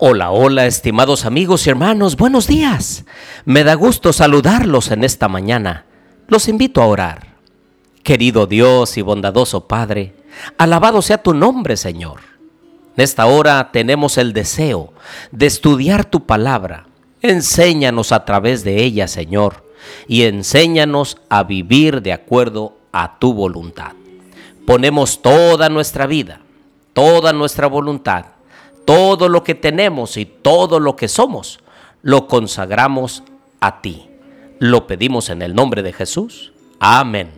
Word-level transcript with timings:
Hola, 0.00 0.30
hola, 0.30 0.66
estimados 0.66 1.24
amigos 1.24 1.66
y 1.66 1.70
hermanos, 1.70 2.16
buenos 2.16 2.46
días. 2.46 3.04
Me 3.44 3.64
da 3.64 3.74
gusto 3.74 4.12
saludarlos 4.12 4.92
en 4.92 5.02
esta 5.02 5.26
mañana. 5.26 5.86
Los 6.28 6.46
invito 6.46 6.80
a 6.80 6.86
orar. 6.86 7.34
Querido 8.04 8.46
Dios 8.46 8.96
y 8.96 9.02
bondadoso 9.02 9.66
Padre, 9.66 10.14
alabado 10.56 11.02
sea 11.02 11.18
tu 11.18 11.34
nombre, 11.34 11.76
Señor. 11.76 12.20
En 12.96 13.02
esta 13.02 13.26
hora 13.26 13.70
tenemos 13.72 14.18
el 14.18 14.32
deseo 14.32 14.92
de 15.32 15.46
estudiar 15.46 16.04
tu 16.04 16.26
palabra. 16.26 16.86
Enséñanos 17.20 18.12
a 18.12 18.24
través 18.24 18.62
de 18.62 18.84
ella, 18.84 19.08
Señor, 19.08 19.64
y 20.06 20.22
enséñanos 20.22 21.16
a 21.28 21.42
vivir 21.42 22.02
de 22.02 22.12
acuerdo 22.12 22.76
a 22.92 23.18
tu 23.18 23.34
voluntad. 23.34 23.94
Ponemos 24.64 25.22
toda 25.22 25.68
nuestra 25.68 26.06
vida, 26.06 26.40
toda 26.92 27.32
nuestra 27.32 27.66
voluntad 27.66 28.37
todo 28.88 29.28
lo 29.28 29.44
que 29.44 29.54
tenemos 29.54 30.16
y 30.16 30.24
todo 30.24 30.80
lo 30.80 30.96
que 30.96 31.08
somos, 31.08 31.60
lo 32.00 32.26
consagramos 32.26 33.22
a 33.60 33.82
ti. 33.82 34.08
Lo 34.60 34.86
pedimos 34.86 35.28
en 35.28 35.42
el 35.42 35.54
nombre 35.54 35.82
de 35.82 35.92
Jesús. 35.92 36.54
Amén. 36.80 37.30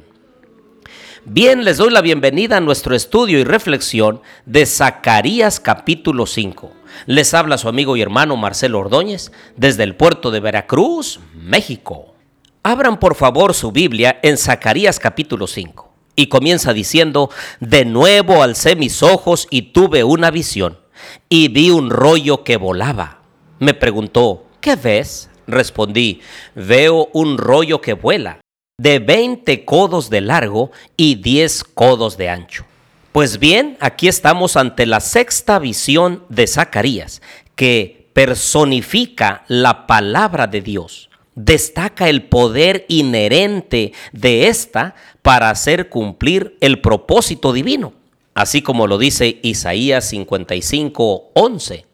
Bien, 1.24 1.64
les 1.64 1.78
doy 1.78 1.90
la 1.90 2.02
bienvenida 2.02 2.59
a 2.59 2.60
nuestro 2.60 2.95
estudio 2.95 3.40
y 3.40 3.42
reflexión 3.42 4.23
de 4.46 4.64
Zacarías 4.64 5.59
capítulo 5.59 6.26
5. 6.26 6.70
Les 7.06 7.34
habla 7.34 7.59
su 7.59 7.68
amigo 7.68 7.96
y 7.96 8.02
hermano 8.02 8.37
Marcelo 8.37 8.78
Ordóñez 8.78 9.32
desde 9.56 9.82
el 9.82 9.96
puerto 9.96 10.30
de 10.30 10.38
Veracruz, 10.38 11.18
México. 11.34 12.15
Abran 12.62 13.01
por 13.01 13.16
favor 13.16 13.54
su 13.54 13.73
Biblia 13.73 14.21
en 14.23 14.38
Zacarías 14.38 15.01
capítulo 15.01 15.48
5 15.48 15.93
y 16.15 16.28
comienza 16.28 16.73
diciendo, 16.73 17.28
de 17.59 17.84
nuevo 17.87 18.45
alcé 18.45 18.76
mis 18.76 19.02
ojos 19.02 19.48
y 19.51 19.73
tuve 19.73 20.04
una 20.04 20.30
visión 20.30 20.79
y 21.29 21.48
vi 21.48 21.70
un 21.70 21.90
rollo 21.90 22.45
que 22.45 22.56
volaba. 22.56 23.20
Me 23.59 23.74
preguntó, 23.74 24.46
¿qué 24.60 24.76
ves? 24.76 25.30
Respondí, 25.46 26.20
veo 26.54 27.09
un 27.12 27.37
rollo 27.37 27.80
que 27.80 27.95
vuela, 27.95 28.40
de 28.79 28.98
20 28.98 29.65
codos 29.65 30.10
de 30.10 30.21
largo 30.21 30.71
y 30.96 31.16
10 31.16 31.65
codos 31.65 32.16
de 32.16 32.28
ancho. 32.28 32.65
Pues 33.12 33.38
bien, 33.38 33.76
aquí 33.80 34.09
estamos 34.09 34.56
ante 34.56 34.87
la 34.87 35.01
sexta 35.01 35.59
visión 35.59 36.24
de 36.28 36.46
Zacarías, 36.46 37.21
que 37.56 38.09
personifica 38.12 39.45
la 39.48 39.87
palabra 39.87 40.46
de 40.46 40.60
Dios. 40.60 41.10
Destaca 41.34 42.09
el 42.09 42.24
poder 42.24 42.87
inherente 42.88 43.93
de 44.12 44.46
esta 44.48 44.95
para 45.23 45.51
hacer 45.51 45.88
cumplir 45.88 46.56
el 46.60 46.80
propósito 46.80 47.52
divino 47.52 47.99
así 48.34 48.62
como 48.62 48.86
lo 48.86 48.98
dice 48.98 49.40
Isaías 49.42 50.09
55, 50.09 51.30
11. 51.34 51.86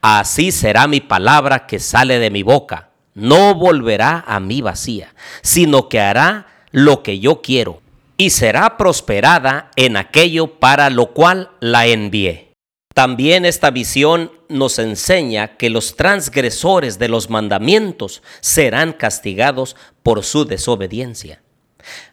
Así 0.00 0.52
será 0.52 0.86
mi 0.86 1.00
palabra 1.00 1.66
que 1.66 1.78
sale 1.78 2.18
de 2.18 2.30
mi 2.30 2.42
boca. 2.42 2.90
No 3.14 3.54
volverá 3.54 4.24
a 4.26 4.40
mí 4.40 4.60
vacía, 4.60 5.14
sino 5.42 5.88
que 5.88 6.00
hará 6.00 6.46
lo 6.70 7.02
que 7.02 7.18
yo 7.18 7.42
quiero 7.42 7.82
y 8.16 8.30
será 8.30 8.76
prosperada 8.76 9.70
en 9.76 9.96
aquello 9.96 10.58
para 10.60 10.90
lo 10.90 11.12
cual 11.12 11.50
la 11.60 11.86
envié. 11.86 12.52
También 12.94 13.46
esta 13.46 13.70
visión 13.70 14.32
nos 14.48 14.78
enseña 14.78 15.56
que 15.56 15.70
los 15.70 15.96
transgresores 15.96 16.98
de 16.98 17.08
los 17.08 17.30
mandamientos 17.30 18.22
serán 18.40 18.92
castigados 18.92 19.76
por 20.02 20.24
su 20.24 20.44
desobediencia. 20.44 21.40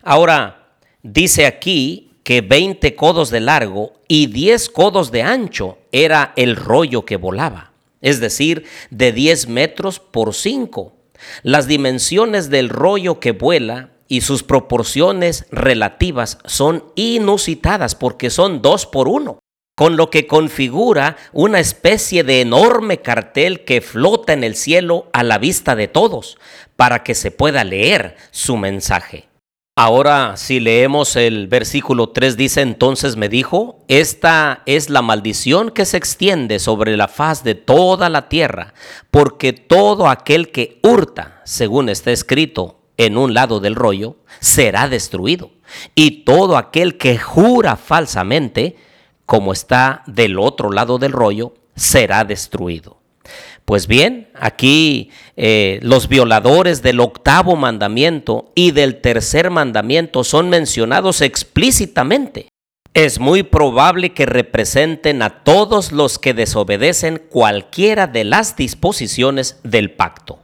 Ahora, 0.03 0.77
dice 1.01 1.45
aquí 1.45 2.06
que 2.27 2.41
20 2.41 2.93
codos 2.97 3.29
de 3.29 3.39
largo 3.39 3.93
y 4.09 4.27
10 4.27 4.69
codos 4.71 5.11
de 5.11 5.23
ancho 5.23 5.77
era 5.93 6.33
el 6.35 6.57
rollo 6.57 7.05
que 7.05 7.15
volaba, 7.15 7.71
es 8.01 8.19
decir, 8.19 8.65
de 8.89 9.13
10 9.13 9.47
metros 9.47 10.01
por 10.01 10.33
5. 10.33 10.91
Las 11.43 11.69
dimensiones 11.69 12.49
del 12.49 12.67
rollo 12.67 13.21
que 13.21 13.31
vuela 13.31 13.91
y 14.09 14.19
sus 14.19 14.43
proporciones 14.43 15.45
relativas 15.51 16.39
son 16.43 16.83
inusitadas 16.95 17.95
porque 17.95 18.29
son 18.29 18.61
2 18.61 18.87
por 18.87 19.07
1, 19.07 19.39
con 19.77 19.95
lo 19.95 20.09
que 20.09 20.27
configura 20.27 21.15
una 21.31 21.61
especie 21.61 22.25
de 22.25 22.41
enorme 22.41 22.97
cartel 22.97 23.63
que 23.63 23.79
flota 23.79 24.33
en 24.33 24.43
el 24.43 24.57
cielo 24.57 25.07
a 25.13 25.23
la 25.23 25.37
vista 25.37 25.77
de 25.77 25.87
todos, 25.87 26.37
para 26.75 27.03
que 27.03 27.15
se 27.15 27.31
pueda 27.31 27.63
leer 27.63 28.17
su 28.31 28.57
mensaje. 28.57 29.29
Ahora, 29.79 30.37
si 30.37 30.59
leemos 30.59 31.15
el 31.15 31.47
versículo 31.47 32.09
3, 32.09 32.35
dice, 32.35 32.61
entonces 32.61 33.15
me 33.15 33.29
dijo, 33.29 33.85
esta 33.87 34.63
es 34.65 34.89
la 34.89 35.03
maldición 35.03 35.69
que 35.69 35.85
se 35.85 35.97
extiende 35.97 36.57
sobre 36.57 36.97
la 36.97 37.07
faz 37.07 37.43
de 37.43 37.53
toda 37.53 38.09
la 38.09 38.27
tierra, 38.27 38.73
porque 39.11 39.53
todo 39.53 40.07
aquel 40.07 40.49
que 40.49 40.79
hurta, 40.81 41.41
según 41.43 41.89
está 41.89 42.09
escrito 42.09 42.79
en 42.97 43.19
un 43.19 43.35
lado 43.35 43.59
del 43.59 43.75
rollo, 43.75 44.15
será 44.39 44.89
destruido. 44.89 45.51
Y 45.93 46.23
todo 46.23 46.57
aquel 46.57 46.97
que 46.97 47.19
jura 47.19 47.75
falsamente, 47.75 48.77
como 49.27 49.53
está 49.53 50.01
del 50.07 50.39
otro 50.39 50.71
lado 50.71 50.97
del 50.97 51.11
rollo, 51.11 51.53
será 51.75 52.23
destruido. 52.23 52.97
Pues 53.67 53.87
bien, 53.87 54.29
aquí 54.33 55.11
eh, 55.35 55.79
los 55.81 56.07
violadores 56.07 56.81
del 56.81 57.01
octavo 57.01 57.57
mandamiento 57.57 58.53
y 58.55 58.71
del 58.71 59.01
tercer 59.01 59.49
mandamiento 59.49 60.23
son 60.23 60.47
mencionados 60.47 61.19
explícitamente. 61.19 62.47
Es 62.93 63.19
muy 63.19 63.43
probable 63.43 64.13
que 64.13 64.25
representen 64.25 65.21
a 65.21 65.43
todos 65.43 65.91
los 65.91 66.17
que 66.17 66.33
desobedecen 66.33 67.21
cualquiera 67.29 68.07
de 68.07 68.23
las 68.23 68.55
disposiciones 68.55 69.59
del 69.63 69.91
pacto. 69.91 70.39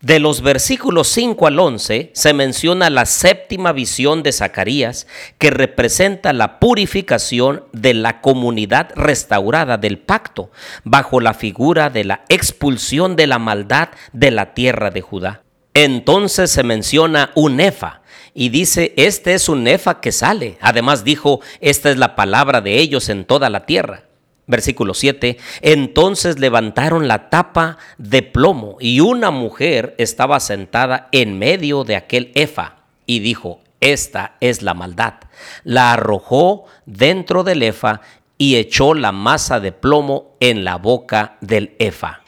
De 0.00 0.20
los 0.20 0.42
versículos 0.42 1.08
5 1.08 1.48
al 1.48 1.58
11 1.58 2.12
se 2.14 2.32
menciona 2.32 2.88
la 2.88 3.04
séptima 3.04 3.72
visión 3.72 4.22
de 4.22 4.30
Zacarías 4.30 5.08
que 5.38 5.50
representa 5.50 6.32
la 6.32 6.60
purificación 6.60 7.64
de 7.72 7.94
la 7.94 8.20
comunidad 8.20 8.90
restaurada 8.94 9.76
del 9.76 9.98
pacto 9.98 10.52
bajo 10.84 11.20
la 11.20 11.34
figura 11.34 11.90
de 11.90 12.04
la 12.04 12.22
expulsión 12.28 13.16
de 13.16 13.26
la 13.26 13.40
maldad 13.40 13.88
de 14.12 14.30
la 14.30 14.54
tierra 14.54 14.92
de 14.92 15.00
Judá. 15.00 15.42
Entonces 15.74 16.52
se 16.52 16.62
menciona 16.62 17.32
un 17.34 17.58
efa 17.58 18.02
y 18.34 18.50
dice, 18.50 18.94
este 18.96 19.34
es 19.34 19.48
un 19.48 19.66
efa 19.66 20.00
que 20.00 20.12
sale. 20.12 20.58
Además 20.60 21.02
dijo, 21.02 21.40
esta 21.60 21.90
es 21.90 21.96
la 21.96 22.14
palabra 22.14 22.60
de 22.60 22.78
ellos 22.78 23.08
en 23.08 23.24
toda 23.24 23.50
la 23.50 23.66
tierra. 23.66 24.07
Versículo 24.48 24.94
7. 24.94 25.38
Entonces 25.62 26.40
levantaron 26.40 27.06
la 27.06 27.30
tapa 27.30 27.78
de 27.98 28.22
plomo 28.22 28.78
y 28.80 28.98
una 28.98 29.30
mujer 29.30 29.94
estaba 29.98 30.40
sentada 30.40 31.08
en 31.12 31.38
medio 31.38 31.84
de 31.84 31.94
aquel 31.94 32.32
efa 32.34 32.78
y 33.06 33.20
dijo, 33.20 33.60
esta 33.80 34.36
es 34.40 34.62
la 34.62 34.74
maldad. 34.74 35.14
La 35.62 35.92
arrojó 35.92 36.64
dentro 36.86 37.44
del 37.44 37.62
efa 37.62 38.00
y 38.36 38.56
echó 38.56 38.94
la 38.94 39.12
masa 39.12 39.60
de 39.60 39.72
plomo 39.72 40.36
en 40.40 40.64
la 40.64 40.76
boca 40.76 41.36
del 41.40 41.76
efa. 41.78 42.22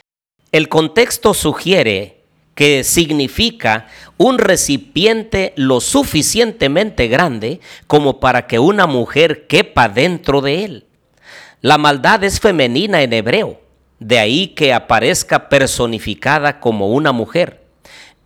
El 0.53 0.69
contexto 0.69 1.35
sugiere 1.35 2.21
que 2.55 2.85
significa 2.85 3.87
un 4.19 4.39
recipiente 4.39 5.55
lo 5.57 5.81
suficientemente 5.81 7.09
grande 7.09 7.61
como 7.87 8.21
para 8.21 8.47
que 8.47 8.59
una 8.59 8.87
mujer 8.87 9.47
quepa 9.47 9.89
dentro 9.89 10.41
de 10.43 10.65
él. 10.65 10.87
La 11.63 11.77
maldad 11.77 12.25
es 12.25 12.41
femenina 12.41 13.03
en 13.03 13.13
hebreo, 13.13 13.61
de 13.99 14.19
ahí 14.19 14.49
que 14.49 14.73
aparezca 14.73 15.51
personificada 15.51 16.59
como 16.59 16.89
una 16.89 17.13
mujer. 17.13 17.67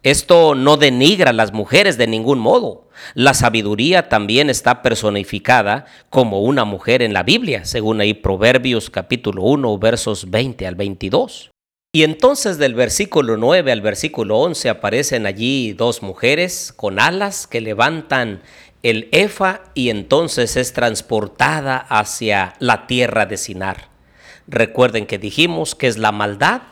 Esto 0.04 0.54
no 0.54 0.76
denigra 0.76 1.30
a 1.30 1.32
las 1.32 1.52
mujeres 1.52 1.98
de 1.98 2.06
ningún 2.06 2.38
modo. 2.38 2.88
La 3.14 3.34
sabiduría 3.34 4.08
también 4.08 4.50
está 4.50 4.82
personificada 4.82 5.86
como 6.10 6.42
una 6.42 6.64
mujer 6.64 7.02
en 7.02 7.12
la 7.12 7.24
Biblia, 7.24 7.64
según 7.64 8.00
ahí 8.00 8.14
Proverbios 8.14 8.88
capítulo 8.88 9.42
1, 9.42 9.78
versos 9.78 10.30
20 10.30 10.68
al 10.68 10.76
22. 10.76 11.50
Y 11.94 12.02
entonces 12.02 12.58
del 12.58 12.74
versículo 12.74 13.36
9 13.36 13.70
al 13.70 13.80
versículo 13.80 14.38
11 14.38 14.68
aparecen 14.68 15.26
allí 15.26 15.74
dos 15.74 16.02
mujeres 16.02 16.72
con 16.74 16.98
alas 16.98 17.46
que 17.46 17.60
levantan 17.60 18.42
el 18.84 19.08
Efa 19.10 19.62
y 19.74 19.88
entonces 19.88 20.56
es 20.56 20.72
transportada 20.72 21.76
hacia 21.76 22.54
la 22.60 22.86
tierra 22.86 23.26
de 23.26 23.36
Sinar. 23.38 23.88
Recuerden 24.46 25.06
que 25.06 25.18
dijimos 25.18 25.74
que 25.74 25.88
es 25.88 25.98
la 25.98 26.12
maldad 26.12 26.62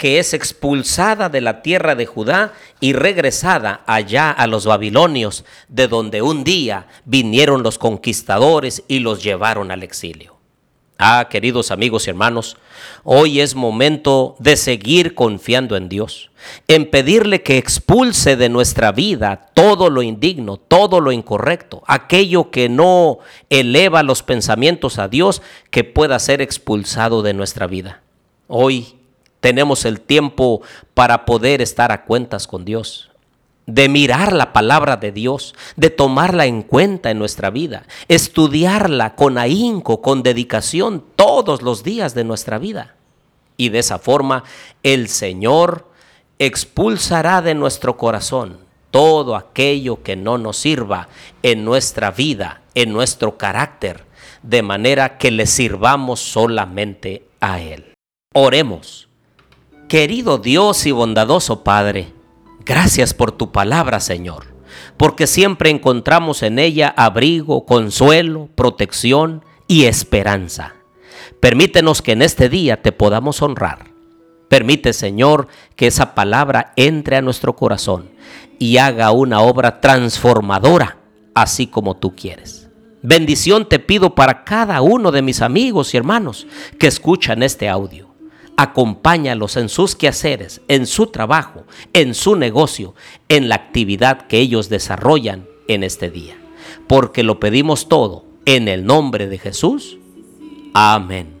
que 0.00 0.18
es 0.18 0.32
expulsada 0.32 1.28
de 1.28 1.42
la 1.42 1.60
tierra 1.60 1.94
de 1.94 2.06
Judá 2.06 2.54
y 2.80 2.94
regresada 2.94 3.82
allá 3.86 4.30
a 4.30 4.46
los 4.46 4.64
babilonios, 4.64 5.44
de 5.68 5.88
donde 5.88 6.22
un 6.22 6.42
día 6.42 6.86
vinieron 7.04 7.62
los 7.62 7.76
conquistadores 7.76 8.82
y 8.88 9.00
los 9.00 9.22
llevaron 9.22 9.70
al 9.70 9.82
exilio. 9.82 10.39
Ah, 11.02 11.28
queridos 11.30 11.70
amigos 11.70 12.06
y 12.06 12.10
hermanos, 12.10 12.58
hoy 13.04 13.40
es 13.40 13.54
momento 13.54 14.36
de 14.38 14.58
seguir 14.58 15.14
confiando 15.14 15.74
en 15.78 15.88
Dios, 15.88 16.30
en 16.68 16.90
pedirle 16.90 17.42
que 17.42 17.56
expulse 17.56 18.36
de 18.36 18.50
nuestra 18.50 18.92
vida 18.92 19.48
todo 19.54 19.88
lo 19.88 20.02
indigno, 20.02 20.58
todo 20.58 21.00
lo 21.00 21.10
incorrecto, 21.10 21.82
aquello 21.86 22.50
que 22.50 22.68
no 22.68 23.20
eleva 23.48 24.02
los 24.02 24.22
pensamientos 24.22 24.98
a 24.98 25.08
Dios, 25.08 25.40
que 25.70 25.84
pueda 25.84 26.18
ser 26.18 26.42
expulsado 26.42 27.22
de 27.22 27.32
nuestra 27.32 27.66
vida. 27.66 28.02
Hoy 28.46 28.94
tenemos 29.40 29.86
el 29.86 30.02
tiempo 30.02 30.60
para 30.92 31.24
poder 31.24 31.62
estar 31.62 31.92
a 31.92 32.04
cuentas 32.04 32.46
con 32.46 32.66
Dios, 32.66 33.09
de 33.74 33.88
mirar 33.88 34.32
la 34.32 34.52
palabra 34.52 34.96
de 34.96 35.12
Dios, 35.12 35.54
de 35.76 35.90
tomarla 35.90 36.46
en 36.46 36.62
cuenta 36.62 37.10
en 37.10 37.18
nuestra 37.18 37.50
vida, 37.50 37.86
estudiarla 38.08 39.14
con 39.14 39.38
ahínco, 39.38 40.02
con 40.02 40.22
dedicación 40.22 41.04
todos 41.14 41.62
los 41.62 41.84
días 41.84 42.14
de 42.14 42.24
nuestra 42.24 42.58
vida. 42.58 42.96
Y 43.56 43.68
de 43.68 43.78
esa 43.78 43.98
forma 43.98 44.42
el 44.82 45.08
Señor 45.08 45.88
expulsará 46.38 47.42
de 47.42 47.54
nuestro 47.54 47.96
corazón 47.96 48.58
todo 48.90 49.36
aquello 49.36 50.02
que 50.02 50.16
no 50.16 50.36
nos 50.36 50.56
sirva 50.56 51.08
en 51.44 51.64
nuestra 51.64 52.10
vida, 52.10 52.62
en 52.74 52.92
nuestro 52.92 53.38
carácter, 53.38 54.04
de 54.42 54.62
manera 54.62 55.16
que 55.16 55.30
le 55.30 55.46
sirvamos 55.46 56.18
solamente 56.18 57.24
a 57.40 57.60
Él. 57.60 57.94
Oremos. 58.34 59.08
Querido 59.88 60.38
Dios 60.38 60.86
y 60.86 60.92
bondadoso 60.92 61.62
Padre, 61.62 62.12
gracias 62.64 63.14
por 63.14 63.32
tu 63.32 63.52
palabra, 63.52 64.00
Señor, 64.00 64.46
porque 64.96 65.26
siempre 65.26 65.70
encontramos 65.70 66.42
en 66.42 66.58
ella 66.58 66.92
abrigo, 66.96 67.66
consuelo, 67.66 68.48
protección 68.54 69.44
y 69.66 69.84
esperanza. 69.84 70.74
Permítenos 71.40 72.02
que 72.02 72.12
en 72.12 72.22
este 72.22 72.48
día 72.48 72.82
te 72.82 72.92
podamos 72.92 73.40
honrar. 73.42 73.90
Permite, 74.48 74.92
Señor, 74.92 75.48
que 75.76 75.86
esa 75.86 76.14
palabra 76.14 76.72
entre 76.76 77.16
a 77.16 77.22
nuestro 77.22 77.54
corazón 77.56 78.10
y 78.58 78.78
haga 78.78 79.12
una 79.12 79.40
obra 79.40 79.80
transformadora, 79.80 80.98
así 81.34 81.66
como 81.66 81.96
tú 81.96 82.14
quieres. 82.14 82.68
Bendición 83.02 83.68
te 83.68 83.78
pido 83.78 84.14
para 84.14 84.44
cada 84.44 84.82
uno 84.82 85.12
de 85.12 85.22
mis 85.22 85.40
amigos 85.40 85.94
y 85.94 85.96
hermanos 85.96 86.46
que 86.78 86.86
escuchan 86.86 87.42
este 87.42 87.68
audio 87.68 88.09
acompáñalos 88.60 89.56
en 89.56 89.70
sus 89.70 89.96
quehaceres, 89.96 90.60
en 90.68 90.86
su 90.86 91.06
trabajo, 91.06 91.64
en 91.94 92.14
su 92.14 92.36
negocio, 92.36 92.94
en 93.30 93.48
la 93.48 93.54
actividad 93.54 94.26
que 94.26 94.38
ellos 94.38 94.68
desarrollan 94.68 95.46
en 95.66 95.82
este 95.82 96.10
día. 96.10 96.36
Porque 96.86 97.22
lo 97.22 97.40
pedimos 97.40 97.88
todo 97.88 98.26
en 98.44 98.68
el 98.68 98.84
nombre 98.84 99.28
de 99.28 99.38
Jesús. 99.38 99.96
Amén. 100.74 101.39